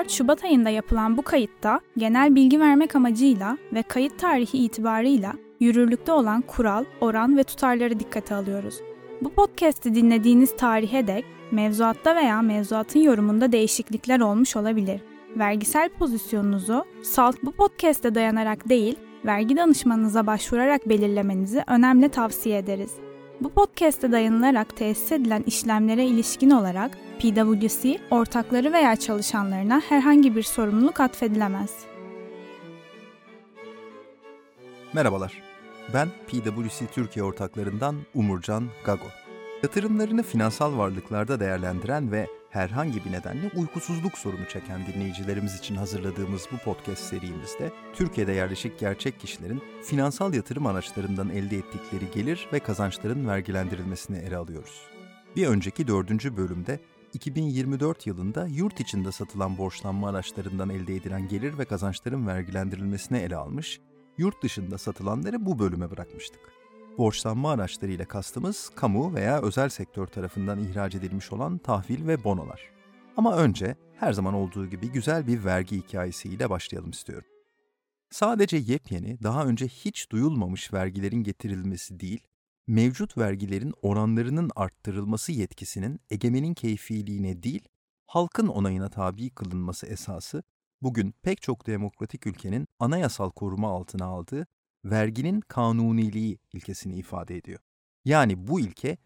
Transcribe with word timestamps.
24 0.00 0.10
Şubat 0.10 0.44
ayında 0.44 0.70
yapılan 0.70 1.16
bu 1.16 1.22
kayıtta 1.22 1.80
genel 1.98 2.34
bilgi 2.34 2.60
vermek 2.60 2.96
amacıyla 2.96 3.58
ve 3.72 3.82
kayıt 3.82 4.18
tarihi 4.18 4.58
itibarıyla 4.58 5.32
yürürlükte 5.60 6.12
olan 6.12 6.40
kural, 6.42 6.84
oran 7.00 7.36
ve 7.36 7.44
tutarları 7.44 8.00
dikkate 8.00 8.34
alıyoruz. 8.34 8.74
Bu 9.20 9.30
podcast'i 9.30 9.94
dinlediğiniz 9.94 10.56
tarihe 10.56 11.06
dek 11.06 11.24
mevzuatta 11.50 12.16
veya 12.16 12.42
mevzuatın 12.42 13.00
yorumunda 13.00 13.52
değişiklikler 13.52 14.20
olmuş 14.20 14.56
olabilir. 14.56 15.00
Vergisel 15.36 15.88
pozisyonunuzu 15.88 16.84
SALT 17.02 17.42
bu 17.42 17.52
podcast'e 17.52 18.14
dayanarak 18.14 18.68
değil, 18.68 18.96
vergi 19.26 19.56
danışmanınıza 19.56 20.26
başvurarak 20.26 20.88
belirlemenizi 20.88 21.64
önemli 21.66 22.08
tavsiye 22.08 22.58
ederiz. 22.58 23.09
Bu 23.40 23.48
podcast'e 23.50 24.12
dayanılarak 24.12 24.76
tesis 24.76 25.12
edilen 25.12 25.42
işlemlere 25.46 26.06
ilişkin 26.06 26.50
olarak 26.50 26.98
PwC, 27.18 27.98
ortakları 28.10 28.72
veya 28.72 28.96
çalışanlarına 28.96 29.80
herhangi 29.88 30.36
bir 30.36 30.42
sorumluluk 30.42 31.00
atfedilemez. 31.00 31.70
Merhabalar, 34.92 35.42
ben 35.94 36.08
PwC 36.28 36.86
Türkiye 36.86 37.24
ortaklarından 37.24 37.96
Umurcan 38.14 38.64
Gago. 38.84 39.06
Yatırımlarını 39.62 40.22
finansal 40.22 40.78
varlıklarda 40.78 41.40
değerlendiren 41.40 42.12
ve 42.12 42.26
herhangi 42.50 43.04
bir 43.04 43.12
nedenle 43.12 43.50
uykusuzluk 43.56 44.18
sorunu 44.18 44.48
çeken 44.48 44.86
dinleyicilerimiz 44.86 45.58
için 45.58 45.74
hazırladığımız 45.74 46.48
bu 46.52 46.56
podcast 46.56 47.02
serimizde 47.02 47.72
Türkiye'de 47.94 48.32
yerleşik 48.32 48.78
gerçek 48.78 49.20
kişilerin 49.20 49.62
finansal 49.82 50.34
yatırım 50.34 50.66
araçlarından 50.66 51.30
elde 51.30 51.56
ettikleri 51.56 52.10
gelir 52.14 52.48
ve 52.52 52.58
kazançların 52.60 53.28
vergilendirilmesini 53.28 54.18
ele 54.18 54.36
alıyoruz. 54.36 54.80
Bir 55.36 55.46
önceki 55.46 55.88
dördüncü 55.88 56.36
bölümde 56.36 56.80
2024 57.14 58.06
yılında 58.06 58.46
yurt 58.46 58.80
içinde 58.80 59.12
satılan 59.12 59.58
borçlanma 59.58 60.08
araçlarından 60.08 60.70
elde 60.70 60.96
edilen 60.96 61.28
gelir 61.28 61.58
ve 61.58 61.64
kazançların 61.64 62.26
vergilendirilmesini 62.26 63.18
ele 63.18 63.36
almış, 63.36 63.80
yurt 64.18 64.42
dışında 64.42 64.78
satılanları 64.78 65.46
bu 65.46 65.58
bölüme 65.58 65.90
bırakmıştık. 65.90 66.59
Borçlanma 67.00 67.50
araçlarıyla 67.50 68.08
kastımız 68.08 68.68
kamu 68.68 69.14
veya 69.14 69.42
özel 69.42 69.68
sektör 69.68 70.06
tarafından 70.06 70.58
ihraç 70.58 70.94
edilmiş 70.94 71.32
olan 71.32 71.58
tahvil 71.58 72.06
ve 72.06 72.24
bonolar. 72.24 72.60
Ama 73.16 73.36
önce 73.36 73.76
her 73.96 74.12
zaman 74.12 74.34
olduğu 74.34 74.66
gibi 74.66 74.92
güzel 74.92 75.26
bir 75.26 75.44
vergi 75.44 75.76
hikayesiyle 75.76 76.50
başlayalım 76.50 76.90
istiyorum. 76.90 77.28
Sadece 78.10 78.56
yepyeni, 78.56 79.22
daha 79.22 79.44
önce 79.44 79.68
hiç 79.68 80.10
duyulmamış 80.12 80.72
vergilerin 80.72 81.22
getirilmesi 81.22 82.00
değil, 82.00 82.20
mevcut 82.66 83.18
vergilerin 83.18 83.74
oranlarının 83.82 84.50
arttırılması 84.56 85.32
yetkisinin 85.32 86.00
egemenin 86.10 86.54
keyfiliğine 86.54 87.42
değil, 87.42 87.68
halkın 88.06 88.46
onayına 88.46 88.88
tabi 88.90 89.30
kılınması 89.30 89.86
esası, 89.86 90.42
bugün 90.82 91.14
pek 91.22 91.42
çok 91.42 91.66
demokratik 91.66 92.26
ülkenin 92.26 92.66
anayasal 92.78 93.30
koruma 93.30 93.68
altına 93.68 94.06
aldığı 94.06 94.46
verginin 94.84 95.40
kanuniliği 95.40 96.38
ilkesini 96.52 96.96
ifade 96.96 97.36
ediyor. 97.36 97.58
Yani 98.04 98.46
bu 98.46 98.60
ilke 98.60 98.96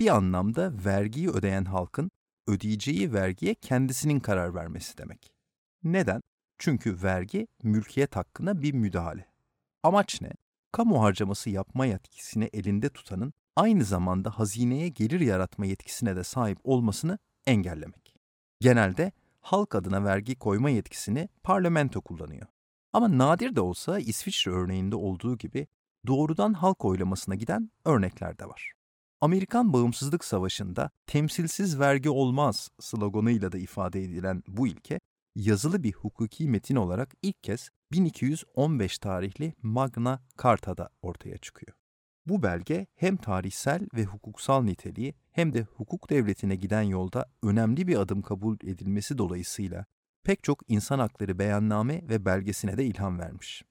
bir 0.00 0.08
anlamda 0.16 0.72
vergiyi 0.84 1.30
ödeyen 1.30 1.64
halkın 1.64 2.10
ödeyeceği 2.46 3.12
vergiye 3.12 3.54
kendisinin 3.54 4.20
karar 4.20 4.54
vermesi 4.54 4.98
demek. 4.98 5.32
Neden? 5.84 6.22
Çünkü 6.58 7.02
vergi 7.02 7.46
mülkiyet 7.62 8.16
hakkına 8.16 8.62
bir 8.62 8.74
müdahale. 8.74 9.26
Amaç 9.82 10.22
ne? 10.22 10.30
Kamu 10.72 11.02
harcaması 11.02 11.50
yapma 11.50 11.86
yetkisini 11.86 12.50
elinde 12.52 12.88
tutanın 12.88 13.32
aynı 13.56 13.84
zamanda 13.84 14.30
hazineye 14.30 14.88
gelir 14.88 15.20
yaratma 15.20 15.66
yetkisine 15.66 16.16
de 16.16 16.24
sahip 16.24 16.58
olmasını 16.64 17.18
engellemek. 17.46 18.16
Genelde 18.60 19.12
halk 19.40 19.74
adına 19.74 20.04
vergi 20.04 20.34
koyma 20.34 20.70
yetkisini 20.70 21.28
parlamento 21.42 22.00
kullanıyor. 22.00 22.46
Ama 22.92 23.18
nadir 23.18 23.56
de 23.56 23.60
olsa 23.60 23.98
İsviçre 23.98 24.50
örneğinde 24.50 24.96
olduğu 24.96 25.38
gibi 25.38 25.66
doğrudan 26.06 26.52
halk 26.52 26.84
oylamasına 26.84 27.34
giden 27.34 27.70
örnekler 27.84 28.38
de 28.38 28.46
var. 28.46 28.72
Amerikan 29.20 29.72
Bağımsızlık 29.72 30.24
Savaşı'nda 30.24 30.90
temsilsiz 31.06 31.78
vergi 31.78 32.10
olmaz 32.10 32.70
sloganıyla 32.80 33.52
da 33.52 33.58
ifade 33.58 34.02
edilen 34.02 34.42
bu 34.48 34.66
ilke, 34.66 35.00
yazılı 35.36 35.82
bir 35.82 35.92
hukuki 35.92 36.48
metin 36.48 36.76
olarak 36.76 37.14
ilk 37.22 37.42
kez 37.42 37.70
1215 37.92 38.98
tarihli 38.98 39.54
Magna 39.62 40.20
Carta'da 40.42 40.88
ortaya 41.02 41.38
çıkıyor. 41.38 41.76
Bu 42.26 42.42
belge 42.42 42.86
hem 42.94 43.16
tarihsel 43.16 43.86
ve 43.94 44.04
hukuksal 44.04 44.62
niteliği 44.62 45.14
hem 45.30 45.52
de 45.52 45.62
hukuk 45.62 46.10
devletine 46.10 46.56
giden 46.56 46.82
yolda 46.82 47.30
önemli 47.42 47.86
bir 47.86 47.96
adım 47.96 48.22
kabul 48.22 48.56
edilmesi 48.64 49.18
dolayısıyla 49.18 49.84
pek 50.24 50.42
çok 50.42 50.60
insan 50.68 50.98
hakları 50.98 51.38
beyanname 51.38 52.08
ve 52.08 52.24
belgesine 52.24 52.78
de 52.78 52.84
ilham 52.84 53.18
vermiş. 53.18 53.64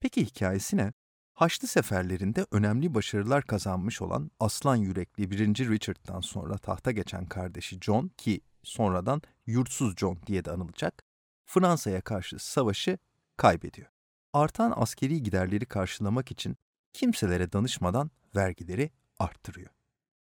Peki 0.00 0.26
hikayesi 0.26 0.76
ne? 0.76 0.92
Haçlı 1.34 1.68
seferlerinde 1.68 2.46
önemli 2.50 2.94
başarılar 2.94 3.42
kazanmış 3.42 4.02
olan 4.02 4.30
aslan 4.40 4.76
yürekli 4.76 5.30
1. 5.30 5.38
Richard'dan 5.68 6.20
sonra 6.20 6.58
tahta 6.58 6.90
geçen 6.90 7.26
kardeşi 7.26 7.80
John 7.80 8.08
ki 8.08 8.40
sonradan 8.62 9.22
Yurtsuz 9.46 9.96
John 9.96 10.18
diye 10.26 10.44
de 10.44 10.50
anılacak, 10.50 11.04
Fransa'ya 11.46 12.00
karşı 12.00 12.38
savaşı 12.38 12.98
kaybediyor. 13.36 13.88
Artan 14.32 14.72
askeri 14.76 15.22
giderleri 15.22 15.66
karşılamak 15.66 16.30
için 16.30 16.56
kimselere 16.92 17.52
danışmadan 17.52 18.10
vergileri 18.36 18.90
arttırıyor. 19.18 19.70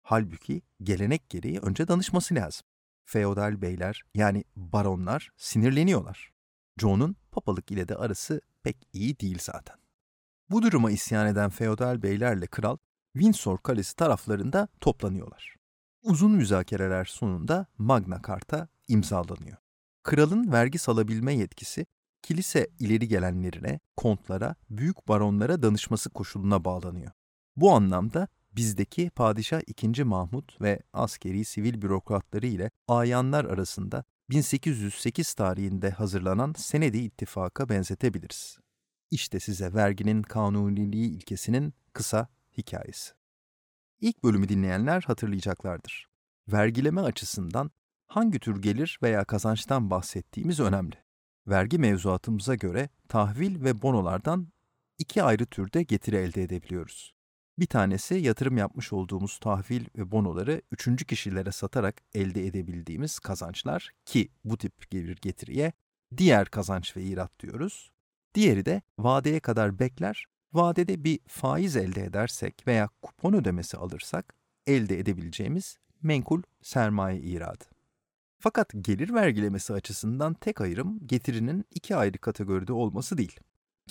Halbuki 0.02 0.62
gelenek 0.82 1.30
gereği 1.30 1.58
önce 1.58 1.88
danışması 1.88 2.34
lazım 2.34 2.66
feodal 3.10 3.62
beyler 3.62 4.02
yani 4.14 4.44
baronlar 4.56 5.30
sinirleniyorlar. 5.36 6.30
John'un 6.80 7.16
papalık 7.30 7.70
ile 7.70 7.88
de 7.88 7.96
arası 7.96 8.40
pek 8.62 8.76
iyi 8.92 9.20
değil 9.20 9.38
zaten. 9.40 9.76
Bu 10.50 10.62
duruma 10.62 10.90
isyan 10.90 11.26
eden 11.26 11.50
feodal 11.50 12.02
beylerle 12.02 12.46
kral 12.46 12.76
Windsor 13.12 13.58
Kalesi 13.58 13.96
taraflarında 13.96 14.68
toplanıyorlar. 14.80 15.56
Uzun 16.02 16.32
müzakereler 16.32 17.04
sonunda 17.04 17.66
Magna 17.78 18.20
Carta 18.26 18.68
imzalanıyor. 18.88 19.56
Kralın 20.02 20.52
vergi 20.52 20.78
salabilme 20.78 21.34
yetkisi 21.34 21.86
kilise 22.22 22.68
ileri 22.78 23.08
gelenlerine, 23.08 23.80
kontlara, 23.96 24.54
büyük 24.70 25.08
baronlara 25.08 25.62
danışması 25.62 26.10
koşuluna 26.10 26.64
bağlanıyor. 26.64 27.12
Bu 27.56 27.72
anlamda 27.72 28.28
bizdeki 28.52 29.10
Padişah 29.10 29.60
II. 29.82 30.04
Mahmut 30.04 30.60
ve 30.60 30.80
askeri 30.92 31.44
sivil 31.44 31.82
bürokratları 31.82 32.46
ile 32.46 32.70
ayanlar 32.88 33.44
arasında 33.44 34.04
1808 34.30 35.34
tarihinde 35.34 35.90
hazırlanan 35.90 36.54
Senedi 36.56 36.98
İttifaka 36.98 37.68
benzetebiliriz. 37.68 38.58
İşte 39.10 39.40
size 39.40 39.74
verginin 39.74 40.22
kanuniliği 40.22 41.10
ilkesinin 41.10 41.74
kısa 41.92 42.28
hikayesi. 42.58 43.12
İlk 44.00 44.24
bölümü 44.24 44.48
dinleyenler 44.48 45.02
hatırlayacaklardır. 45.06 46.06
Vergileme 46.48 47.00
açısından 47.00 47.70
hangi 48.06 48.38
tür 48.38 48.62
gelir 48.62 48.98
veya 49.02 49.24
kazançtan 49.24 49.90
bahsettiğimiz 49.90 50.60
önemli. 50.60 50.96
Vergi 51.46 51.78
mevzuatımıza 51.78 52.54
göre 52.54 52.88
tahvil 53.08 53.64
ve 53.64 53.82
bonolardan 53.82 54.48
iki 54.98 55.22
ayrı 55.22 55.46
türde 55.46 55.82
getiri 55.82 56.16
elde 56.16 56.42
edebiliyoruz. 56.42 57.19
Bir 57.60 57.66
tanesi 57.66 58.14
yatırım 58.14 58.56
yapmış 58.56 58.92
olduğumuz 58.92 59.38
tahvil 59.38 59.84
ve 59.96 60.10
bonoları 60.10 60.62
üçüncü 60.72 61.04
kişilere 61.04 61.52
satarak 61.52 62.02
elde 62.14 62.46
edebildiğimiz 62.46 63.18
kazançlar 63.18 63.90
ki 64.04 64.28
bu 64.44 64.58
tip 64.58 64.90
gelir 64.90 65.18
getiriye 65.22 65.72
diğer 66.16 66.48
kazanç 66.48 66.96
ve 66.96 67.02
irat 67.02 67.40
diyoruz. 67.40 67.90
Diğeri 68.34 68.64
de 68.66 68.82
vadeye 68.98 69.40
kadar 69.40 69.78
bekler, 69.78 70.26
vadede 70.52 71.04
bir 71.04 71.20
faiz 71.26 71.76
elde 71.76 72.04
edersek 72.04 72.66
veya 72.66 72.88
kupon 73.02 73.32
ödemesi 73.32 73.76
alırsak 73.76 74.34
elde 74.66 74.98
edebileceğimiz 74.98 75.78
menkul 76.02 76.42
sermaye 76.62 77.20
iradı. 77.20 77.64
Fakat 78.38 78.72
gelir 78.80 79.14
vergilemesi 79.14 79.72
açısından 79.72 80.34
tek 80.34 80.60
ayrım 80.60 81.06
getirinin 81.06 81.64
iki 81.74 81.96
ayrı 81.96 82.18
kategoride 82.18 82.72
olması 82.72 83.18
değil. 83.18 83.40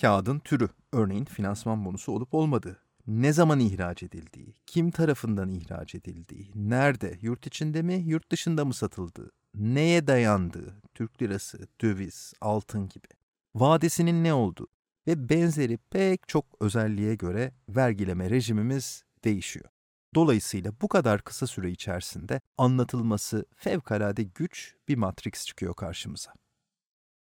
Kağıdın 0.01 0.39
türü, 0.39 0.69
örneğin 0.91 1.25
finansman 1.25 1.85
bonusu 1.85 2.11
olup 2.11 2.33
olmadığı 2.33 2.88
ne 3.09 3.33
zaman 3.33 3.59
ihraç 3.59 4.03
edildiği, 4.03 4.55
kim 4.65 4.91
tarafından 4.91 5.49
ihraç 5.49 5.95
edildiği, 5.95 6.51
nerede, 6.55 7.17
yurt 7.21 7.47
içinde 7.47 7.81
mi, 7.81 7.93
yurt 7.93 8.31
dışında 8.31 8.65
mı 8.65 8.73
satıldığı, 8.73 9.31
neye 9.55 10.07
dayandığı, 10.07 10.81
Türk 10.93 11.21
lirası, 11.21 11.67
döviz, 11.81 12.33
altın 12.41 12.89
gibi, 12.89 13.07
vadesinin 13.55 14.23
ne 14.23 14.33
olduğu 14.33 14.67
ve 15.07 15.29
benzeri 15.29 15.77
pek 15.77 16.27
çok 16.27 16.45
özelliğe 16.59 17.15
göre 17.15 17.51
vergileme 17.69 18.29
rejimimiz 18.29 19.03
değişiyor. 19.23 19.65
Dolayısıyla 20.15 20.71
bu 20.81 20.87
kadar 20.87 21.21
kısa 21.21 21.47
süre 21.47 21.71
içerisinde 21.71 22.41
anlatılması 22.57 23.45
fevkalade 23.55 24.23
güç 24.23 24.75
bir 24.87 24.95
matrix 24.95 25.45
çıkıyor 25.45 25.73
karşımıza. 25.73 26.33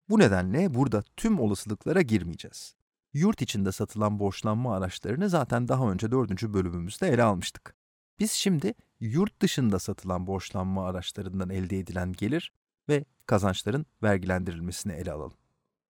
Bu 0.09 0.19
nedenle 0.19 0.73
burada 0.73 1.03
tüm 1.17 1.39
olasılıklara 1.39 2.01
girmeyeceğiz 2.01 2.75
yurt 3.15 3.41
içinde 3.41 3.71
satılan 3.71 4.19
borçlanma 4.19 4.75
araçlarını 4.75 5.29
zaten 5.29 5.67
daha 5.67 5.91
önce 5.91 6.11
dördüncü 6.11 6.53
bölümümüzde 6.53 7.07
ele 7.07 7.23
almıştık. 7.23 7.75
Biz 8.19 8.31
şimdi 8.31 8.73
yurt 8.99 9.41
dışında 9.41 9.79
satılan 9.79 10.27
borçlanma 10.27 10.87
araçlarından 10.87 11.49
elde 11.49 11.79
edilen 11.79 12.13
gelir 12.13 12.51
ve 12.89 13.05
kazançların 13.25 13.85
vergilendirilmesini 14.03 14.93
ele 14.93 15.11
alalım. 15.11 15.37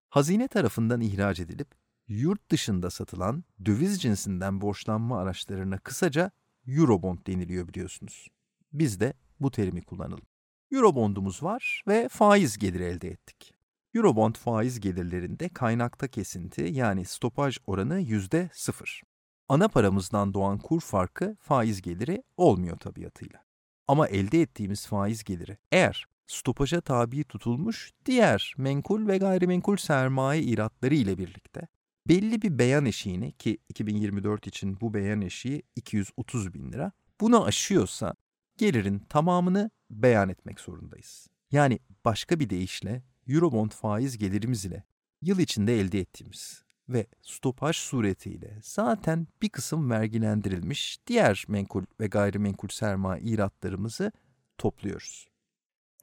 Hazine 0.10 0.48
tarafından 0.48 1.02
ihraç 1.02 1.40
edilip 1.40 1.68
yurt 2.08 2.52
dışında 2.52 2.90
satılan 2.90 3.44
döviz 3.66 4.02
cinsinden 4.02 4.62
borçlanma 4.62 5.20
araçlarına 5.20 5.78
kısaca 5.78 6.32
Eurobond 6.68 7.20
deniliyor 7.28 7.68
biliyorsunuz. 7.68 8.28
Biz 8.74 9.00
de 9.00 9.14
bu 9.40 9.52
terimi 9.52 9.82
kullanalım. 9.82 10.26
Eurobondumuz 10.72 11.44
var 11.44 11.84
ve 11.88 12.10
faiz 12.10 12.58
geliri 12.58 12.84
elde 12.84 13.10
ettik. 13.10 13.55
Eurobond 13.96 14.36
faiz 14.36 14.80
gelirlerinde 14.80 15.50
kaynakta 15.50 16.08
kesinti 16.08 16.62
yani 16.62 17.06
stopaj 17.06 17.58
oranı 17.68 18.00
yüzde 18.00 18.50
sıfır. 18.54 19.02
Ana 19.50 19.68
paramızdan 19.68 20.34
doğan 20.34 20.58
kur 20.58 20.82
farkı 20.82 21.38
faiz 21.40 21.82
geliri 21.82 22.24
olmuyor 22.38 22.78
tabiatıyla. 22.78 23.44
Ama 23.88 24.08
elde 24.08 24.42
ettiğimiz 24.42 24.88
faiz 24.88 25.24
geliri 25.24 25.58
eğer 25.72 26.06
stopaja 26.28 26.82
tabi 26.82 27.24
tutulmuş 27.24 27.92
diğer 28.06 28.54
menkul 28.58 29.08
ve 29.08 29.18
gayrimenkul 29.18 29.78
sermaye 29.78 30.42
iratları 30.42 30.96
ile 30.96 31.18
birlikte 31.18 31.68
belli 32.08 32.42
bir 32.42 32.60
beyan 32.60 32.86
eşiğini 32.86 33.32
ki 33.32 33.58
2024 33.70 34.48
için 34.48 34.82
bu 34.82 34.94
beyan 34.94 35.22
eşiği 35.22 35.64
230 35.76 36.54
bin 36.54 36.72
lira 36.72 36.92
bunu 37.22 37.46
aşıyorsa 37.46 38.16
gelirin 38.58 39.00
tamamını 39.00 39.72
beyan 39.90 40.30
etmek 40.30 40.60
zorundayız. 40.60 41.28
Yani 41.52 41.80
başka 42.06 42.40
bir 42.40 42.50
deyişle 42.50 43.04
Eurobond 43.28 43.72
faiz 43.72 44.18
gelirimiz 44.18 44.66
ile 44.66 44.84
yıl 45.22 45.40
içinde 45.40 45.80
elde 45.80 46.00
ettiğimiz 46.00 46.64
ve 46.90 47.08
stopaj 47.22 47.76
suretiyle 47.76 48.60
zaten 48.64 49.28
bir 49.42 49.50
kısım 49.50 49.92
vergilendirilmiş 49.92 51.00
diğer 51.08 51.46
menkul 51.48 51.84
ve 52.00 52.08
gayrimenkul 52.08 52.68
sermaye 52.68 53.22
iratlarımızı 53.22 54.12
topluyoruz. 54.58 55.28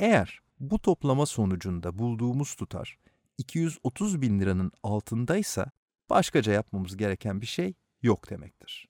Eğer 0.00 0.40
bu 0.60 0.78
toplama 0.78 1.26
sonucunda 1.26 1.98
bulduğumuz 1.98 2.54
tutar 2.54 2.98
230 3.38 4.22
bin 4.22 4.40
liranın 4.40 4.72
altındaysa 4.82 5.70
başkaca 6.10 6.52
yapmamız 6.52 6.96
gereken 6.96 7.40
bir 7.40 7.46
şey 7.46 7.74
yok 8.02 8.30
demektir. 8.30 8.88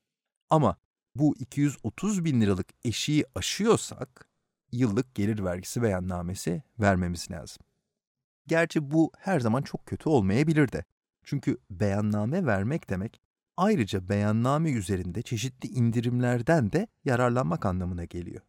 Ama 0.50 0.76
bu 1.14 1.37
230 1.38 2.25
bin 2.25 2.40
liralık 2.40 2.69
eşiği 2.84 3.25
aşıyorsak 3.34 4.29
yıllık 4.73 5.14
gelir 5.14 5.44
vergisi 5.44 5.82
beyannamesi 5.82 6.62
vermemiz 6.79 7.31
lazım. 7.31 7.62
Gerçi 8.46 8.90
bu 8.90 9.12
her 9.18 9.40
zaman 9.40 9.62
çok 9.62 9.86
kötü 9.86 10.08
olmayabilir 10.08 10.72
de. 10.72 10.84
Çünkü 11.24 11.58
beyanname 11.70 12.46
vermek 12.46 12.90
demek 12.90 13.20
ayrıca 13.56 14.08
beyanname 14.08 14.72
üzerinde 14.72 15.22
çeşitli 15.22 15.68
indirimlerden 15.68 16.72
de 16.72 16.86
yararlanmak 17.04 17.66
anlamına 17.66 18.04
geliyor. 18.04 18.42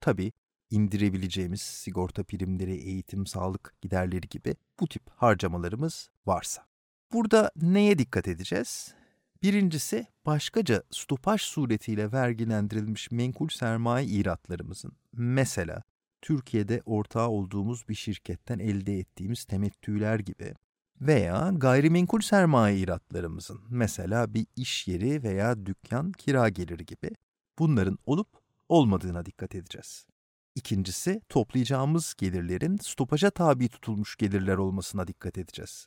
Tabii 0.00 0.32
indirebileceğimiz 0.70 1.60
sigorta 1.60 2.24
primleri, 2.24 2.74
eğitim, 2.74 3.26
sağlık 3.26 3.74
giderleri 3.82 4.28
gibi 4.28 4.56
bu 4.80 4.88
tip 4.88 5.02
harcamalarımız 5.10 6.10
varsa. 6.26 6.66
Burada 7.12 7.50
neye 7.56 7.98
dikkat 7.98 8.28
edeceğiz? 8.28 8.94
Birincisi 9.42 10.06
başkaca 10.26 10.82
stopaj 10.90 11.40
suretiyle 11.40 12.12
vergilendirilmiş 12.12 13.10
menkul 13.10 13.48
sermaye 13.48 14.06
iratlarımızın 14.06 14.92
mesela 15.12 15.82
Türkiye'de 16.24 16.82
ortağı 16.84 17.28
olduğumuz 17.28 17.88
bir 17.88 17.94
şirketten 17.94 18.58
elde 18.58 18.98
ettiğimiz 18.98 19.44
temettüler 19.44 20.18
gibi 20.18 20.54
veya 21.00 21.50
gayrimenkul 21.54 22.20
sermaye 22.20 22.78
iratlarımızın 22.78 23.60
mesela 23.68 24.34
bir 24.34 24.46
iş 24.56 24.88
yeri 24.88 25.22
veya 25.22 25.66
dükkan 25.66 26.12
kira 26.12 26.48
geliri 26.48 26.86
gibi 26.86 27.10
bunların 27.58 27.98
olup 28.06 28.28
olmadığına 28.68 29.26
dikkat 29.26 29.54
edeceğiz. 29.54 30.06
İkincisi 30.54 31.20
toplayacağımız 31.28 32.14
gelirlerin 32.18 32.76
stopaja 32.76 33.30
tabi 33.30 33.68
tutulmuş 33.68 34.16
gelirler 34.16 34.56
olmasına 34.56 35.06
dikkat 35.06 35.38
edeceğiz. 35.38 35.86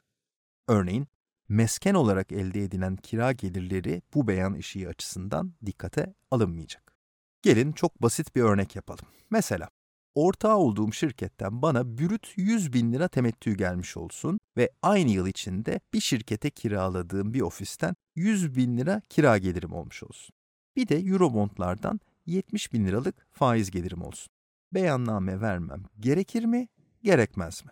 Örneğin 0.68 1.07
mesken 1.50 1.94
olarak 1.94 2.31
elde 2.31 2.63
edilen 2.63 2.95
kira 2.95 3.31
gelirleri 3.31 4.01
bu 4.13 4.28
beyan 4.28 4.54
işi 4.54 4.89
açısından 4.89 5.54
dikkate 5.66 6.13
alınmayacak. 6.31 6.95
Gelin 7.42 7.72
çok 7.72 8.01
basit 8.01 8.36
bir 8.36 8.42
örnek 8.42 8.75
yapalım. 8.75 9.06
Mesela 9.30 9.69
ortağı 10.18 10.56
olduğum 10.58 10.92
şirketten 10.92 11.62
bana 11.62 11.98
bürüt 11.98 12.34
100 12.36 12.74
bin 12.74 12.94
lira 12.94 13.08
temettü 13.08 13.58
gelmiş 13.58 13.98
olsun 13.98 14.40
ve 14.58 14.69
aynı 14.81 15.10
yıl 15.10 15.28
içinde 15.28 15.80
bir 15.94 16.00
şirkete 16.00 16.50
kiraladığım 16.50 17.34
bir 17.34 17.42
ofisten 17.42 17.96
100 18.16 18.56
bin 18.56 18.78
lira 18.78 19.02
kira 19.10 19.38
gelirim 19.38 19.74
olmuş 19.74 20.04
olsun. 20.04 20.36
Bir 20.75 20.88
de 20.88 21.00
Eurobondlardan 21.00 22.00
70 22.25 22.74
bin 22.74 22.86
liralık 22.86 23.28
faiz 23.31 23.72
gelirim 23.72 24.02
olsun. 24.02 24.30
Beyanname 24.74 25.42
vermem 25.42 25.84
gerekir 26.00 26.46
mi, 26.46 26.68
gerekmez 27.04 27.66
mi? 27.66 27.72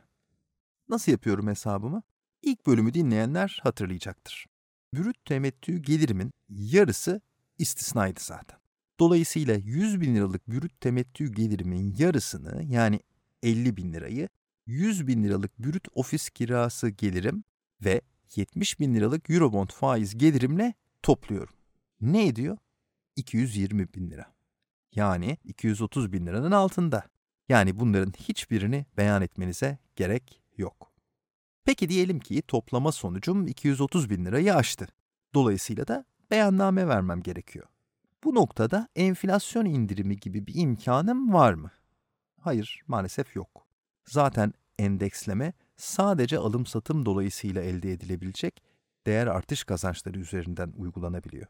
Nasıl 0.89 1.11
yapıyorum 1.11 1.47
hesabımı? 1.47 2.03
İlk 2.41 2.67
bölümü 2.67 2.93
dinleyenler 2.93 3.59
hatırlayacaktır. 3.63 4.45
Bürüt 4.93 5.25
temettü 5.25 5.77
gelirimin 5.77 6.31
yarısı 6.49 7.21
istisnaydı 7.57 8.19
zaten. 8.23 8.64
Dolayısıyla 8.99 9.55
100 9.55 10.01
bin 10.01 10.15
liralık 10.15 10.49
bürüt 10.49 10.81
temettü 10.81 11.31
gelirimin 11.31 11.95
yarısını 11.97 12.63
yani 12.63 12.99
50 13.43 13.77
bin 13.77 13.93
lirayı 13.93 14.29
100 14.65 15.07
bin 15.07 15.23
liralık 15.23 15.59
bürüt 15.59 15.87
ofis 15.93 16.29
kirası 16.29 16.89
gelirim 16.89 17.43
ve 17.81 18.01
70 18.35 18.79
bin 18.79 18.95
liralık 18.95 19.29
Eurobond 19.29 19.69
faiz 19.69 20.17
gelirimle 20.17 20.73
topluyorum. 21.03 21.53
Ne 22.01 22.27
ediyor? 22.27 22.57
220 23.15 23.93
bin 23.93 24.11
lira. 24.11 24.33
Yani 24.95 25.37
230 25.43 26.13
bin 26.13 26.25
liranın 26.25 26.51
altında. 26.51 27.03
Yani 27.49 27.79
bunların 27.79 28.13
hiçbirini 28.19 28.85
beyan 28.97 29.21
etmenize 29.21 29.77
gerek 29.95 30.41
yok. 30.57 30.91
Peki 31.65 31.89
diyelim 31.89 32.19
ki 32.19 32.41
toplama 32.41 32.91
sonucum 32.91 33.47
230 33.47 34.09
bin 34.09 34.25
lirayı 34.25 34.55
aştı. 34.55 34.87
Dolayısıyla 35.33 35.87
da 35.87 36.05
beyanname 36.31 36.87
vermem 36.87 37.21
gerekiyor. 37.21 37.65
Bu 38.25 38.35
noktada 38.35 38.87
enflasyon 38.95 39.65
indirimi 39.65 40.17
gibi 40.17 40.47
bir 40.47 40.55
imkanım 40.55 41.33
var 41.33 41.53
mı? 41.53 41.71
Hayır, 42.41 42.83
maalesef 42.87 43.35
yok. 43.35 43.67
Zaten 44.05 44.53
endeksleme 44.79 45.53
sadece 45.77 46.37
alım-satım 46.37 47.05
dolayısıyla 47.05 47.61
elde 47.61 47.91
edilebilecek 47.91 48.63
değer 49.05 49.27
artış 49.27 49.63
kazançları 49.63 50.19
üzerinden 50.19 50.73
uygulanabiliyor. 50.77 51.47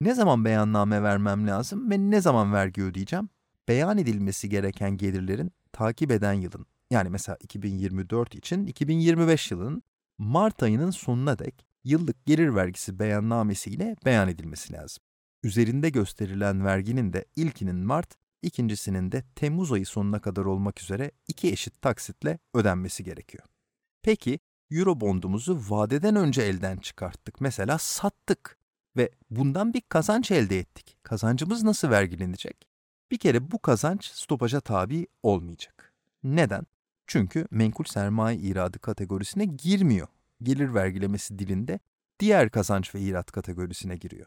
Ne 0.00 0.14
zaman 0.14 0.44
beyanname 0.44 1.02
vermem 1.02 1.46
lazım 1.46 1.90
ve 1.90 1.98
ne 1.98 2.20
zaman 2.20 2.52
vergi 2.52 2.82
ödeyeceğim? 2.82 3.28
Beyan 3.68 3.98
edilmesi 3.98 4.48
gereken 4.48 4.96
gelirlerin 4.96 5.52
takip 5.72 6.10
eden 6.10 6.32
yılın, 6.32 6.66
yani 6.90 7.10
mesela 7.10 7.38
2024 7.40 8.34
için 8.34 8.66
2025 8.66 9.50
yılının 9.50 9.82
Mart 10.18 10.62
ayının 10.62 10.90
sonuna 10.90 11.38
dek 11.38 11.66
yıllık 11.84 12.26
gelir 12.26 12.54
vergisi 12.54 12.98
beyannamesiyle 12.98 13.96
beyan 14.04 14.28
edilmesi 14.28 14.72
lazım. 14.72 15.02
Üzerinde 15.42 15.90
gösterilen 15.90 16.64
verginin 16.64 17.12
de 17.12 17.24
ilkinin 17.36 17.76
Mart, 17.76 18.14
ikincisinin 18.42 19.12
de 19.12 19.24
Temmuz 19.34 19.72
ayı 19.72 19.86
sonuna 19.86 20.20
kadar 20.20 20.44
olmak 20.44 20.82
üzere 20.82 21.10
iki 21.28 21.52
eşit 21.52 21.82
taksitle 21.82 22.38
ödenmesi 22.54 23.04
gerekiyor. 23.04 23.44
Peki 24.02 24.38
Eurobondumuzu 24.70 25.60
vadeden 25.68 26.16
önce 26.16 26.42
elden 26.42 26.76
çıkarttık. 26.76 27.40
Mesela 27.40 27.78
sattık 27.78 28.58
ve 28.96 29.10
bundan 29.30 29.74
bir 29.74 29.80
kazanç 29.80 30.30
elde 30.30 30.58
ettik. 30.58 30.96
Kazancımız 31.02 31.62
nasıl 31.62 31.90
vergilenecek? 31.90 32.68
Bir 33.10 33.18
kere 33.18 33.50
bu 33.50 33.58
kazanç 33.58 34.04
stopaja 34.04 34.60
tabi 34.60 35.06
olmayacak. 35.22 35.92
Neden? 36.24 36.66
Çünkü 37.06 37.46
menkul 37.50 37.84
sermaye 37.84 38.38
iradı 38.38 38.78
kategorisine 38.78 39.44
girmiyor. 39.44 40.08
Gelir 40.42 40.74
vergilemesi 40.74 41.38
dilinde 41.38 41.80
diğer 42.20 42.50
kazanç 42.50 42.94
ve 42.94 43.00
irat 43.00 43.32
kategorisine 43.32 43.96
giriyor. 43.96 44.26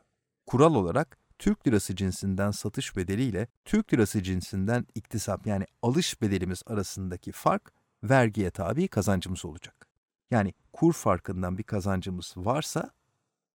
Kural 0.53 0.75
olarak 0.75 1.17
Türk 1.39 1.67
lirası 1.67 1.95
cinsinden 1.95 2.51
satış 2.51 2.95
bedeliyle 2.95 3.47
Türk 3.65 3.93
lirası 3.93 4.23
cinsinden 4.23 4.85
iktisap 4.95 5.47
yani 5.47 5.65
alış 5.81 6.21
bedelimiz 6.21 6.63
arasındaki 6.65 7.31
fark 7.31 7.73
vergiye 8.03 8.51
tabi 8.51 8.87
kazancımız 8.87 9.45
olacak. 9.45 9.87
Yani 10.31 10.53
kur 10.73 10.93
farkından 10.93 11.57
bir 11.57 11.63
kazancımız 11.63 12.33
varsa 12.37 12.91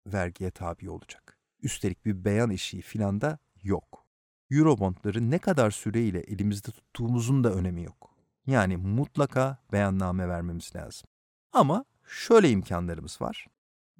vergiye 0.06 0.50
tabi 0.50 0.90
olacak. 0.90 1.38
Üstelik 1.62 2.04
bir 2.06 2.24
beyan 2.24 2.50
eşiği 2.50 2.82
filan 2.82 3.20
da 3.20 3.38
yok. 3.62 4.06
Eurobondları 4.50 5.30
ne 5.30 5.38
kadar 5.38 5.70
süreyle 5.70 6.20
elimizde 6.20 6.70
tuttuğumuzun 6.70 7.44
da 7.44 7.52
önemi 7.52 7.82
yok. 7.82 8.10
Yani 8.46 8.76
mutlaka 8.76 9.58
beyanname 9.72 10.28
vermemiz 10.28 10.76
lazım. 10.76 11.08
Ama 11.52 11.84
şöyle 12.08 12.50
imkanlarımız 12.50 13.20
var. 13.20 13.46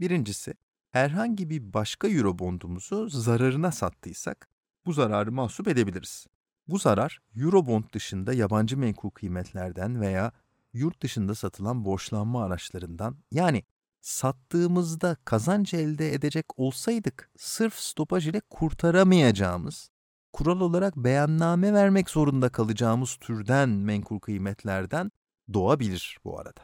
Birincisi, 0.01 0.55
herhangi 0.91 1.51
bir 1.51 1.73
başka 1.73 2.09
Eurobondumuzu 2.09 3.09
zararına 3.09 3.73
sattıysak 3.73 4.49
bu 4.87 4.93
zararı 4.93 5.33
mahsup 5.33 5.69
edebiliriz. 5.69 6.27
Bu 6.69 6.79
zarar 6.79 7.21
Eurobond 7.37 7.85
dışında 7.93 8.33
yabancı 8.33 8.79
menkul 8.79 9.11
kıymetlerden 9.11 10.01
veya 10.01 10.33
yurt 10.73 11.03
dışında 11.03 11.35
satılan 11.35 11.85
borçlanma 11.85 12.45
araçlarından 12.45 13.17
yani 13.31 13.65
sattığımızda 14.01 15.17
kazanç 15.25 15.75
elde 15.75 16.15
edecek 16.15 16.47
olsaydık 16.59 17.31
sırf 17.37 17.75
stopaj 17.75 18.29
ile 18.29 18.41
kurtaramayacağımız, 18.41 19.91
kural 20.33 20.61
olarak 20.61 20.97
beyanname 20.97 21.73
vermek 21.73 22.11
zorunda 22.11 22.49
kalacağımız 22.49 23.17
türden 23.17 23.69
menkul 23.69 24.19
kıymetlerden 24.19 25.11
doğabilir 25.55 26.19
bu 26.25 26.41
arada. 26.41 26.61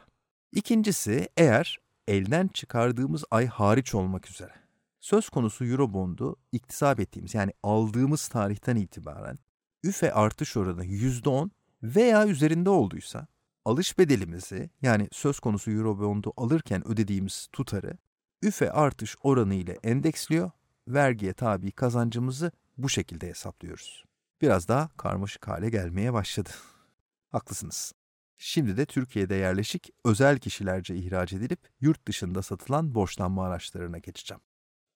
İkincisi 0.51 1.29
eğer 1.37 1.84
elden 2.07 2.47
çıkardığımız 2.47 3.23
ay 3.31 3.47
hariç 3.47 3.95
olmak 3.95 4.29
üzere 4.29 4.65
söz 5.05 5.29
konusu 5.29 5.65
Eurobond'u 5.65 6.35
iktisap 6.51 6.99
ettiğimiz 6.99 7.33
yani 7.33 7.53
aldığımız 7.63 8.27
tarihten 8.27 8.75
itibaren 8.75 9.39
üfe 9.83 10.13
artış 10.13 10.57
oranı 10.57 10.85
%10 10.85 11.49
veya 11.83 12.27
üzerinde 12.27 12.69
olduysa 12.69 13.27
alış 13.65 13.97
bedelimizi 13.97 14.69
yani 14.81 15.07
söz 15.11 15.39
konusu 15.39 15.71
Eurobond'u 15.71 16.33
alırken 16.37 16.87
ödediğimiz 16.87 17.47
tutarı 17.51 17.97
üfe 18.43 18.71
artış 18.71 19.15
oranı 19.23 19.53
ile 19.53 19.79
endeksliyor, 19.83 20.51
vergiye 20.87 21.33
tabi 21.33 21.71
kazancımızı 21.71 22.51
bu 22.77 22.89
şekilde 22.89 23.27
hesaplıyoruz. 23.27 24.03
Biraz 24.41 24.67
daha 24.67 24.89
karmaşık 24.97 25.47
hale 25.47 25.69
gelmeye 25.69 26.13
başladı. 26.13 26.49
Haklısınız. 27.31 27.93
Şimdi 28.37 28.77
de 28.77 28.85
Türkiye'de 28.85 29.35
yerleşik 29.35 29.89
özel 30.05 30.39
kişilerce 30.39 30.95
ihraç 30.95 31.33
edilip 31.33 31.59
yurt 31.81 32.07
dışında 32.07 32.41
satılan 32.41 32.95
borçlanma 32.95 33.45
araçlarına 33.45 33.97
geçeceğim. 33.97 34.41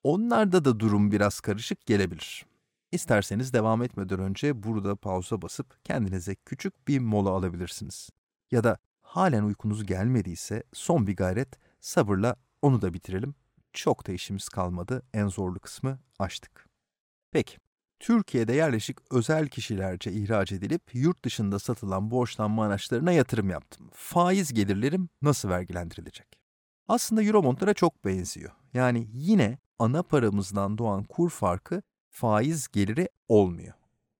Onlarda 0.03 0.65
da 0.65 0.79
durum 0.79 1.11
biraz 1.11 1.39
karışık 1.39 1.85
gelebilir. 1.85 2.45
İsterseniz 2.91 3.53
devam 3.53 3.83
etmeden 3.83 4.19
önce 4.19 4.63
burada 4.63 4.95
pauza 4.95 5.41
basıp 5.41 5.85
kendinize 5.85 6.35
küçük 6.35 6.87
bir 6.87 6.99
mola 6.99 7.29
alabilirsiniz. 7.29 8.09
Ya 8.51 8.63
da 8.63 8.77
halen 9.01 9.43
uykunuz 9.43 9.85
gelmediyse 9.85 10.63
son 10.73 11.07
bir 11.07 11.15
gayret 11.15 11.49
sabırla 11.79 12.35
onu 12.61 12.81
da 12.81 12.93
bitirelim. 12.93 13.35
Çok 13.73 14.07
da 14.07 14.11
işimiz 14.11 14.49
kalmadı. 14.49 15.01
En 15.13 15.27
zorlu 15.27 15.59
kısmı 15.59 15.99
açtık. 16.19 16.69
Peki. 17.31 17.57
Türkiye'de 17.99 18.53
yerleşik 18.53 18.97
özel 19.11 19.47
kişilerce 19.47 20.11
ihraç 20.11 20.51
edilip 20.51 20.81
yurt 20.95 21.25
dışında 21.25 21.59
satılan 21.59 22.11
borçlanma 22.11 22.65
araçlarına 22.65 23.11
yatırım 23.11 23.49
yaptım. 23.49 23.89
Faiz 23.93 24.53
gelirlerim 24.53 25.09
nasıl 25.21 25.49
vergilendirilecek? 25.49 26.27
Aslında 26.87 27.23
Eurobondlara 27.23 27.73
çok 27.73 28.05
benziyor. 28.05 28.51
Yani 28.73 29.07
yine 29.13 29.57
ana 29.79 30.03
paramızdan 30.03 30.77
doğan 30.77 31.03
kur 31.03 31.29
farkı 31.29 31.81
faiz 32.09 32.67
geliri 32.67 33.09
olmuyor. 33.27 33.73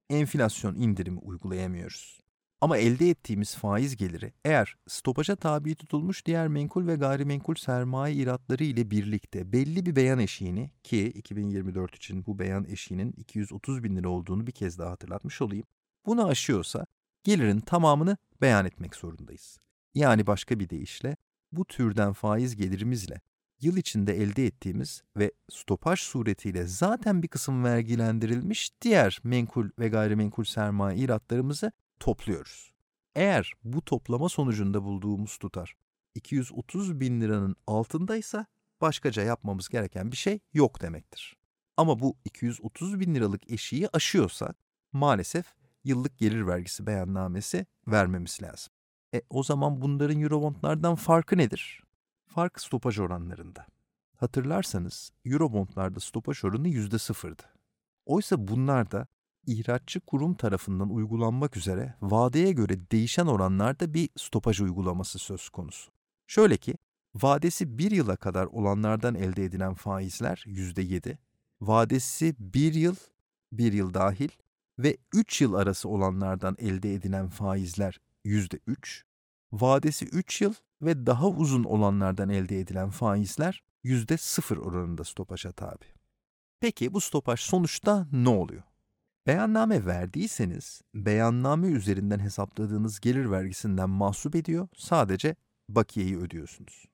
Enflasyon 0.10 0.76
indirimi 0.76 1.20
uygulayamıyoruz. 1.20 2.20
Ama 2.62 2.78
elde 2.78 3.10
ettiğimiz 3.10 3.56
faiz 3.56 3.98
geliri 3.98 4.34
eğer 4.46 4.76
stopaja 4.88 5.36
tabi 5.36 5.76
tutulmuş 5.76 6.26
diğer 6.26 6.48
menkul 6.48 6.88
ve 6.88 6.96
gayrimenkul 6.96 7.56
sermaye 7.56 8.16
iratları 8.16 8.64
ile 8.64 8.92
birlikte 8.92 9.52
belli 9.52 9.86
bir 9.86 9.96
beyan 9.96 10.20
eşiğini 10.20 10.72
ki 10.84 11.06
2024 11.06 11.96
için 11.96 12.26
bu 12.26 12.40
beyan 12.40 12.66
eşiğinin 12.66 13.14
230 13.18 13.84
bin 13.84 13.96
lira 13.96 14.10
olduğunu 14.10 14.48
bir 14.48 14.52
kez 14.52 14.80
daha 14.80 14.92
hatırlatmış 14.92 15.42
olayım. 15.42 15.66
Bunu 16.06 16.28
aşıyorsa 16.28 16.86
gelirin 17.24 17.60
tamamını 17.60 18.18
beyan 18.42 18.66
etmek 18.66 18.96
zorundayız. 18.96 19.60
Yani 19.96 20.28
başka 20.28 20.60
bir 20.60 20.70
deyişle 20.70 21.18
bu 21.52 21.66
türden 21.66 22.14
faiz 22.14 22.56
gelirimizle 22.56 23.22
yıl 23.62 23.78
içinde 23.78 24.22
elde 24.22 24.46
ettiğimiz 24.46 25.04
ve 25.18 25.32
stopaj 25.50 26.00
suretiyle 26.00 26.68
zaten 26.68 27.24
bir 27.24 27.28
kısım 27.28 27.64
vergilendirilmiş 27.64 28.72
diğer 28.82 29.20
menkul 29.24 29.70
ve 29.80 29.88
gayrimenkul 29.88 30.44
sermaye 30.44 30.98
iratlarımızı 30.98 31.72
topluyoruz. 32.00 32.72
Eğer 33.16 33.54
bu 33.64 33.86
toplama 33.86 34.30
sonucunda 34.30 34.84
bulduğumuz 34.84 35.38
tutar 35.38 35.76
230 36.16 37.00
bin 37.00 37.22
liranın 37.22 37.56
altındaysa 37.68 38.46
başkaca 38.82 39.24
yapmamız 39.24 39.70
gereken 39.70 40.12
bir 40.12 40.18
şey 40.18 40.40
yok 40.54 40.82
demektir. 40.82 41.38
Ama 41.78 42.00
bu 42.00 42.18
230 42.26 43.00
bin 43.00 43.16
liralık 43.16 43.52
eşiği 43.52 43.90
aşıyorsa 43.94 44.54
maalesef 44.94 45.46
yıllık 45.84 46.18
gelir 46.18 46.48
vergisi 46.48 46.88
beyannamesi 46.88 47.66
vermemiz 47.88 48.40
lazım. 48.42 48.74
E 49.14 49.22
o 49.30 49.44
zaman 49.44 49.82
bunların 49.82 50.22
Eurobondlardan 50.22 50.96
farkı 50.96 51.38
nedir? 51.38 51.84
Fark 52.28 52.62
stopaj 52.62 53.00
oranlarında. 53.00 53.66
Hatırlarsanız 54.18 55.12
Eurobondlarda 55.26 56.00
stopaj 56.00 56.44
oranı 56.44 56.70
%0'dı. 56.70 57.44
Oysa 58.06 58.48
bunlarda 58.48 59.08
ihraççı 59.50 60.00
kurum 60.00 60.34
tarafından 60.34 60.90
uygulanmak 60.90 61.58
üzere 61.58 61.96
vadeye 62.02 62.52
göre 62.52 62.92
değişen 62.92 63.26
oranlarda 63.26 63.94
bir 63.94 64.10
stopaj 64.18 64.62
uygulaması 64.62 65.20
söz 65.20 65.50
konusu. 65.50 65.92
Şöyle 66.28 66.58
ki, 66.58 66.76
vadesi 67.16 67.78
bir 67.78 67.92
yıla 67.92 68.16
kadar 68.16 68.46
olanlardan 68.46 69.16
elde 69.16 69.44
edilen 69.44 69.74
faizler 69.74 70.44
%7, 70.48 71.18
vadesi 71.62 72.36
bir 72.40 72.74
yıl, 72.74 72.96
bir 73.52 73.74
yıl 73.74 73.94
dahil 73.94 74.30
ve 74.80 74.98
3 75.14 75.42
yıl 75.42 75.54
arası 75.54 75.90
olanlardan 75.90 76.56
elde 76.60 76.94
edilen 76.94 77.30
faizler 77.30 78.00
%3, 78.26 79.04
vadesi 79.52 80.06
3 80.06 80.42
yıl 80.42 80.54
ve 80.82 81.06
daha 81.06 81.28
uzun 81.28 81.64
olanlardan 81.64 82.30
elde 82.30 82.60
edilen 82.60 82.90
faizler 82.90 83.64
%0 83.84 84.58
oranında 84.58 85.04
stopaja 85.04 85.52
tabi. 85.52 85.86
Peki 86.60 86.94
bu 86.94 87.02
stopaj 87.02 87.40
sonuçta 87.40 88.08
ne 88.12 88.30
oluyor? 88.30 88.64
Beyanname 89.28 89.86
verdiyseniz, 89.86 90.82
beyanname 90.96 91.68
üzerinden 91.68 92.20
hesapladığınız 92.20 93.00
gelir 93.00 93.32
vergisinden 93.32 93.90
mahsup 93.90 94.36
ediyor, 94.36 94.68
sadece 94.78 95.36
bakiyeyi 95.70 96.18
ödüyorsunuz. 96.18 96.86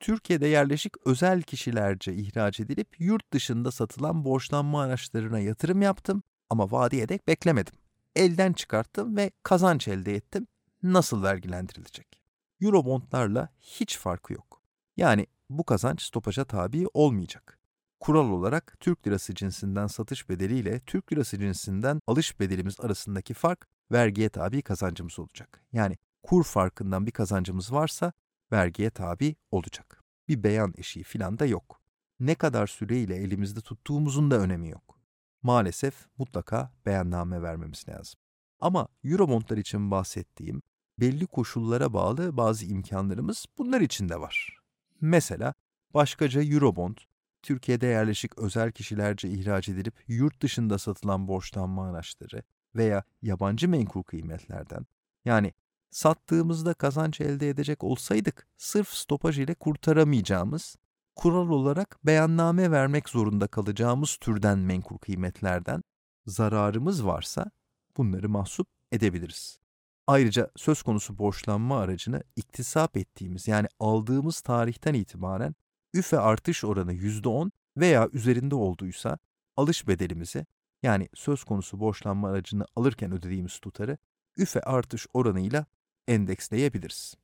Türkiye'de 0.00 0.46
yerleşik 0.46 1.06
özel 1.06 1.42
kişilerce 1.42 2.14
ihraç 2.14 2.60
edilip 2.60 3.00
yurt 3.00 3.32
dışında 3.32 3.70
satılan 3.70 4.24
borçlanma 4.24 4.82
araçlarına 4.82 5.38
yatırım 5.38 5.82
yaptım 5.82 6.22
ama 6.50 6.70
vadeye 6.70 7.08
dek 7.08 7.28
beklemedim. 7.28 7.74
Elden 8.16 8.52
çıkarttım 8.52 9.16
ve 9.16 9.30
kazanç 9.42 9.88
elde 9.88 10.14
ettim. 10.14 10.46
Nasıl 10.82 11.22
vergilendirilecek? 11.22 12.22
Eurobondlarla 12.60 13.48
hiç 13.60 13.98
farkı 13.98 14.32
yok. 14.32 14.62
Yani 14.96 15.26
bu 15.50 15.64
kazanç 15.64 16.02
stopaja 16.02 16.44
tabi 16.44 16.86
olmayacak 16.94 17.61
kural 18.02 18.30
olarak 18.30 18.76
Türk 18.80 19.06
lirası 19.06 19.34
cinsinden 19.34 19.86
satış 19.86 20.28
bedeliyle 20.28 20.80
Türk 20.80 21.12
lirası 21.12 21.38
cinsinden 21.38 22.00
alış 22.06 22.40
bedelimiz 22.40 22.80
arasındaki 22.80 23.34
fark 23.34 23.68
vergiye 23.92 24.28
tabi 24.28 24.62
kazancımız 24.62 25.18
olacak. 25.18 25.64
Yani 25.72 25.98
kur 26.22 26.44
farkından 26.44 27.06
bir 27.06 27.10
kazancımız 27.10 27.72
varsa 27.72 28.12
vergiye 28.52 28.90
tabi 28.90 29.36
olacak. 29.50 30.02
Bir 30.28 30.42
beyan 30.42 30.74
eşiği 30.76 31.02
filan 31.04 31.38
da 31.38 31.46
yok. 31.46 31.80
Ne 32.20 32.34
kadar 32.34 32.66
süreyle 32.66 33.16
elimizde 33.16 33.60
tuttuğumuzun 33.60 34.30
da 34.30 34.38
önemi 34.38 34.68
yok. 34.68 35.00
Maalesef 35.42 35.94
mutlaka 36.18 36.72
beyanname 36.86 37.42
vermemiz 37.42 37.88
lazım. 37.88 38.20
Ama 38.60 38.88
Eurobondlar 39.04 39.56
için 39.56 39.90
bahsettiğim 39.90 40.62
belli 41.00 41.26
koşullara 41.26 41.92
bağlı 41.92 42.36
bazı 42.36 42.66
imkanlarımız 42.66 43.46
bunlar 43.58 43.80
için 43.80 44.08
de 44.08 44.20
var. 44.20 44.58
Mesela 45.00 45.54
başkaca 45.94 46.42
Eurobond 46.42 46.96
Türkiye'de 47.42 47.86
yerleşik 47.86 48.38
özel 48.38 48.72
kişilerce 48.72 49.28
ihraç 49.28 49.68
edilip 49.68 49.94
yurt 50.08 50.42
dışında 50.42 50.78
satılan 50.78 51.28
borçlanma 51.28 51.88
araçları 51.88 52.42
veya 52.74 53.04
yabancı 53.22 53.68
menkul 53.68 54.02
kıymetlerden 54.02 54.86
yani 55.24 55.52
sattığımızda 55.90 56.74
kazanç 56.74 57.20
elde 57.20 57.48
edecek 57.48 57.84
olsaydık 57.84 58.46
sırf 58.56 58.88
stopaj 58.88 59.38
ile 59.38 59.54
kurtaramayacağımız, 59.54 60.76
kural 61.16 61.48
olarak 61.48 61.98
beyanname 62.04 62.70
vermek 62.70 63.08
zorunda 63.08 63.46
kalacağımız 63.46 64.16
türden 64.16 64.58
menkul 64.58 64.98
kıymetlerden 64.98 65.82
zararımız 66.26 67.06
varsa 67.06 67.50
bunları 67.96 68.28
mahsup 68.28 68.68
edebiliriz. 68.92 69.58
Ayrıca 70.06 70.50
söz 70.56 70.82
konusu 70.82 71.18
borçlanma 71.18 71.80
aracını 71.80 72.22
iktisap 72.36 72.96
ettiğimiz 72.96 73.48
yani 73.48 73.68
aldığımız 73.80 74.40
tarihten 74.40 74.94
itibaren 74.94 75.54
üfe 75.94 76.18
artış 76.18 76.64
oranı 76.64 76.94
%10 76.94 77.50
veya 77.76 78.08
üzerinde 78.12 78.54
olduysa 78.54 79.18
alış 79.56 79.88
bedelimizi 79.88 80.46
yani 80.82 81.08
söz 81.14 81.44
konusu 81.44 81.80
borçlanma 81.80 82.28
aracını 82.28 82.66
alırken 82.76 83.12
ödediğimiz 83.12 83.58
tutarı 83.58 83.98
üfe 84.36 84.60
artış 84.60 85.06
oranıyla 85.14 85.66
endeksleyebiliriz. 86.08 87.14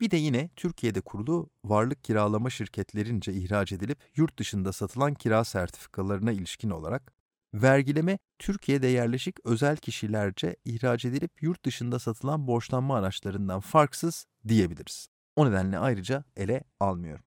Bir 0.00 0.10
de 0.10 0.16
yine 0.16 0.50
Türkiye'de 0.56 1.00
kurulu 1.00 1.50
varlık 1.64 2.04
kiralama 2.04 2.50
şirketlerince 2.50 3.32
ihraç 3.32 3.72
edilip 3.72 3.98
yurt 4.16 4.38
dışında 4.38 4.72
satılan 4.72 5.14
kira 5.14 5.44
sertifikalarına 5.44 6.32
ilişkin 6.32 6.70
olarak 6.70 7.14
vergileme 7.54 8.18
Türkiye'de 8.38 8.86
yerleşik 8.86 9.46
özel 9.46 9.76
kişilerce 9.76 10.56
ihraç 10.64 11.04
edilip 11.04 11.42
yurt 11.42 11.64
dışında 11.64 11.98
satılan 11.98 12.46
borçlanma 12.46 12.96
araçlarından 12.96 13.60
farksız 13.60 14.26
diyebiliriz. 14.48 15.08
O 15.36 15.46
nedenle 15.46 15.78
ayrıca 15.78 16.24
ele 16.36 16.64
almıyorum. 16.80 17.24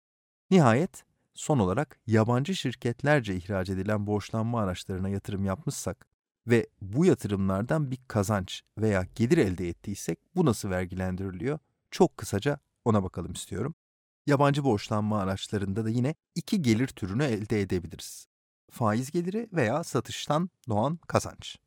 Nihayet 0.53 1.03
son 1.33 1.59
olarak 1.59 1.99
yabancı 2.07 2.55
şirketlerce 2.55 3.35
ihraç 3.35 3.69
edilen 3.69 4.07
borçlanma 4.07 4.61
araçlarına 4.61 5.09
yatırım 5.09 5.45
yapmışsak 5.45 6.07
ve 6.47 6.67
bu 6.81 7.05
yatırımlardan 7.05 7.91
bir 7.91 7.97
kazanç 8.07 8.61
veya 8.77 9.07
gelir 9.15 9.37
elde 9.37 9.69
ettiysek 9.69 10.19
bu 10.35 10.45
nasıl 10.45 10.69
vergilendiriliyor? 10.69 11.59
Çok 11.91 12.17
kısaca 12.17 12.59
ona 12.85 13.03
bakalım 13.03 13.33
istiyorum. 13.33 13.75
Yabancı 14.27 14.63
borçlanma 14.63 15.19
araçlarında 15.19 15.85
da 15.85 15.89
yine 15.89 16.15
iki 16.35 16.61
gelir 16.61 16.87
türünü 16.87 17.23
elde 17.23 17.61
edebiliriz. 17.61 18.27
Faiz 18.71 19.11
geliri 19.11 19.49
veya 19.53 19.83
satıştan 19.83 20.49
doğan 20.69 20.99
kazanç. 21.07 21.57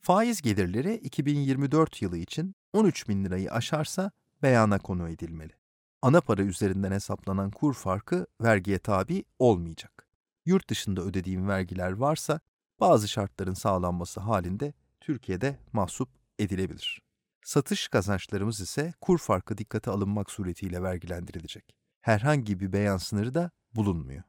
Faiz 0.00 0.42
gelirleri 0.42 0.94
2024 0.94 2.02
yılı 2.02 2.18
için 2.18 2.54
13 2.72 3.08
bin 3.08 3.24
lirayı 3.24 3.52
aşarsa 3.52 4.10
beyana 4.42 4.78
konu 4.78 5.08
edilmeli. 5.08 5.63
Ana 6.04 6.20
para 6.20 6.42
üzerinden 6.42 6.92
hesaplanan 6.92 7.50
kur 7.50 7.74
farkı 7.74 8.26
vergiye 8.40 8.78
tabi 8.78 9.24
olmayacak. 9.38 10.08
Yurt 10.46 10.70
dışında 10.70 11.02
ödediğim 11.02 11.48
vergiler 11.48 11.92
varsa 11.92 12.40
bazı 12.80 13.08
şartların 13.08 13.54
sağlanması 13.54 14.20
halinde 14.20 14.72
Türkiye'de 15.00 15.58
mahsup 15.72 16.08
edilebilir. 16.38 17.02
Satış 17.44 17.88
kazançlarımız 17.88 18.60
ise 18.60 18.92
kur 19.00 19.18
farkı 19.18 19.58
dikkate 19.58 19.90
alınmak 19.90 20.30
suretiyle 20.30 20.82
vergilendirilecek. 20.82 21.74
Herhangi 22.00 22.60
bir 22.60 22.72
beyan 22.72 22.96
sınırı 22.96 23.34
da 23.34 23.50
bulunmuyor. 23.74 24.22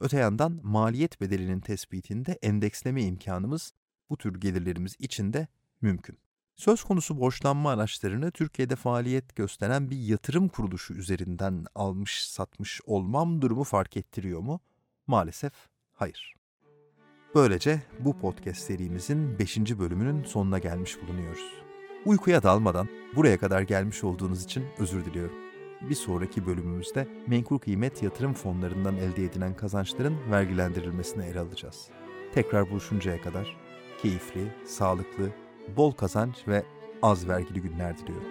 Öte 0.00 0.18
yandan 0.18 0.60
maliyet 0.62 1.20
bedelinin 1.20 1.60
tespitinde 1.60 2.38
endeksleme 2.42 3.02
imkanımız 3.02 3.72
bu 4.10 4.16
tür 4.16 4.40
gelirlerimiz 4.40 4.96
için 4.98 5.32
de 5.32 5.48
mümkün. 5.80 6.18
Söz 6.56 6.84
konusu 6.84 7.20
borçlanma 7.20 7.70
araçlarını 7.70 8.30
Türkiye'de 8.30 8.76
faaliyet 8.76 9.36
gösteren 9.36 9.90
bir 9.90 9.96
yatırım 9.96 10.48
kuruluşu 10.48 10.94
üzerinden 10.94 11.64
almış 11.74 12.28
satmış 12.28 12.80
olmam 12.86 13.42
durumu 13.42 13.64
fark 13.64 13.96
ettiriyor 13.96 14.40
mu? 14.40 14.60
Maalesef 15.06 15.52
hayır. 15.94 16.34
Böylece 17.34 17.82
bu 18.00 18.18
podcast 18.18 18.60
serimizin 18.60 19.38
5. 19.38 19.58
bölümünün 19.58 20.24
sonuna 20.24 20.58
gelmiş 20.58 20.96
bulunuyoruz. 21.02 21.52
Uykuya 22.04 22.42
dalmadan 22.42 22.88
buraya 23.16 23.38
kadar 23.38 23.62
gelmiş 23.62 24.04
olduğunuz 24.04 24.44
için 24.44 24.64
özür 24.78 25.04
diliyorum. 25.04 25.36
Bir 25.90 25.94
sonraki 25.94 26.46
bölümümüzde 26.46 27.08
menkul 27.26 27.58
kıymet 27.58 28.02
yatırım 28.02 28.34
fonlarından 28.34 28.96
elde 28.96 29.24
edilen 29.24 29.56
kazançların 29.56 30.30
vergilendirilmesine 30.30 31.26
ele 31.26 31.40
alacağız. 31.40 31.88
Tekrar 32.34 32.70
buluşuncaya 32.70 33.20
kadar 33.20 33.56
keyifli, 34.02 34.52
sağlıklı, 34.66 35.30
bol 35.76 35.92
kazanç 35.92 36.48
ve 36.48 36.62
az 37.02 37.28
vergili 37.28 37.62
günler 37.62 37.98
diliyorum. 37.98 38.28